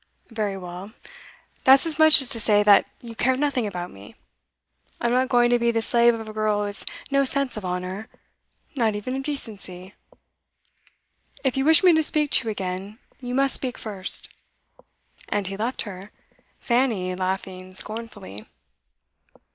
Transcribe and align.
'Very 0.31 0.57
well. 0.57 0.93
That's 1.63 1.85
as 1.85 1.99
much 1.99 2.23
as 2.23 2.29
to 2.29 2.39
say 2.39 2.63
that 2.63 2.87
you 3.01 3.13
care 3.13 3.35
nothing 3.37 3.67
about 3.67 3.91
me. 3.91 4.15
I'm 4.99 5.11
not 5.11 5.29
going 5.29 5.51
to 5.51 5.59
be 5.59 5.69
the 5.69 5.83
slave 5.83 6.15
of 6.15 6.27
a 6.27 6.33
girl 6.33 6.61
who 6.61 6.65
has 6.65 6.87
no 7.11 7.23
sense 7.23 7.55
of 7.55 7.63
honour 7.63 8.09
not 8.75 8.95
even 8.95 9.15
of 9.15 9.21
decency. 9.21 9.93
If 11.43 11.55
you 11.55 11.65
wish 11.65 11.83
me 11.83 11.93
to 11.93 12.01
speak 12.01 12.31
to 12.31 12.47
you 12.47 12.51
again 12.51 12.97
you 13.19 13.35
must 13.35 13.53
speak 13.53 13.77
first.' 13.77 14.27
And 15.29 15.45
he 15.45 15.55
left 15.55 15.83
her, 15.83 16.09
Fanny 16.59 17.13
laughing 17.13 17.75
scornfully. 17.75 18.47